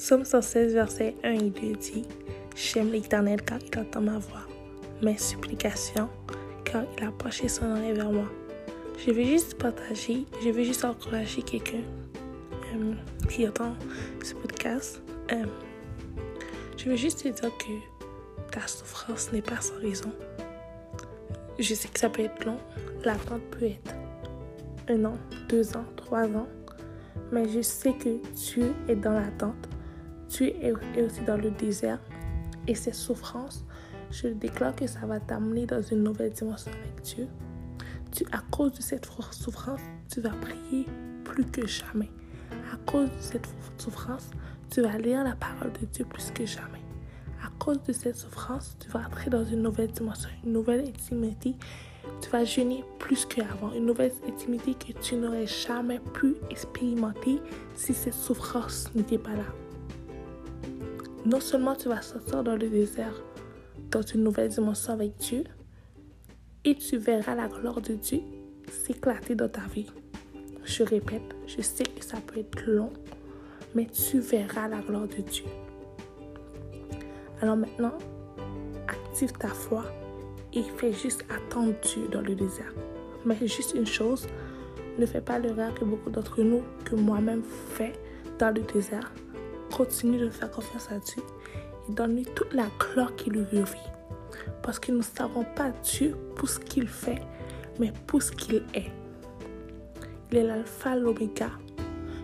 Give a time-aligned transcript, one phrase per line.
[0.00, 2.06] Somme 116, verset 1 et 2 dit
[2.56, 4.46] J'aime l'Éternel car il entend ma voix,
[5.02, 6.08] mes supplications,
[6.64, 8.24] car il a penché son oreille vers moi.
[8.96, 11.82] Je veux juste partager, je veux juste encourager quelqu'un
[12.74, 12.94] euh,
[13.28, 13.74] qui entend
[14.24, 15.02] ce podcast.
[15.32, 15.44] Euh,
[16.78, 20.12] je veux juste te dire que ta souffrance n'est pas sans raison.
[21.58, 22.56] Je sais que ça peut être long,
[23.04, 23.94] l'attente peut être
[24.88, 25.18] un an,
[25.50, 26.48] deux ans, trois ans,
[27.30, 29.68] mais je sais que Dieu est dans l'attente.
[30.30, 31.98] Tu es aussi dans le désert.
[32.68, 33.64] Et ces souffrances,
[34.12, 37.26] je déclare que ça va t'amener dans une nouvelle dimension avec Dieu.
[38.12, 40.86] Tu, à cause de cette souffrance, tu vas prier
[41.24, 42.10] plus que jamais.
[42.72, 44.30] À cause de cette souffrance,
[44.70, 46.82] tu vas lire la parole de Dieu plus que jamais.
[47.44, 51.56] À cause de cette souffrance, tu vas entrer dans une nouvelle dimension, une nouvelle intimité.
[52.20, 57.40] Tu vas jeûner plus qu'avant, une nouvelle intimité que tu n'aurais jamais pu expérimenter
[57.74, 59.69] si cette souffrance n'était pas là
[61.24, 63.22] non seulement tu vas sortir dans le désert,
[63.90, 65.44] dans une nouvelle dimension avec Dieu,
[66.64, 68.20] et tu verras la gloire de Dieu
[68.70, 69.86] s'éclater dans ta vie.
[70.64, 72.92] Je répète, je sais que ça peut être long,
[73.74, 75.44] mais tu verras la gloire de Dieu.
[77.40, 77.96] Alors maintenant,
[78.86, 79.84] active ta foi
[80.52, 82.72] et fais juste attendre Dieu dans le désert.
[83.24, 84.26] Mais juste une chose,
[84.98, 87.92] ne fais pas l'erreur que beaucoup d'entre nous, que moi-même fais
[88.38, 89.12] dans le désert,
[89.80, 91.22] continue de faire confiance à Dieu
[91.88, 93.90] et donne-lui toute la gloire qui lui revient.
[94.62, 97.22] Parce que nous ne savons pas Dieu pour ce qu'il fait,
[97.78, 98.92] mais pour ce qu'il est.
[100.30, 101.50] Il est l'alpha, l'oméga,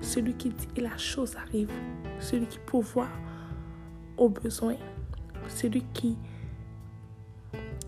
[0.00, 1.72] celui qui dit et la chose arrive,
[2.20, 3.08] celui qui pourvoit
[4.16, 4.76] aux besoins,
[5.48, 6.16] celui qui,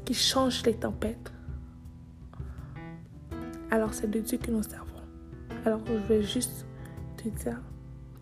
[0.05, 1.33] qui change les tempêtes.
[3.71, 5.03] Alors c'est de Dieu que nous servons.
[5.65, 6.67] Alors je vais juste
[7.17, 7.61] te dire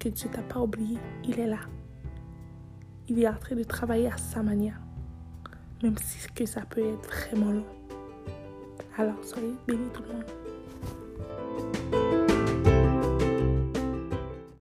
[0.01, 1.61] que Dieu t'a pas oublié, il est là.
[3.07, 4.81] Il est en train de travailler à sa manière,
[5.83, 7.67] même si que ça peut être vraiment long.
[8.97, 10.50] Alors, soyez bénis tout le monde.